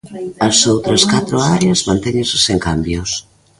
As 0.47 0.57
outras 0.73 1.03
catro 1.11 1.37
áreas 1.55 1.79
mantéñense 1.89 2.37
sen 2.45 2.57
cambios. 2.67 3.09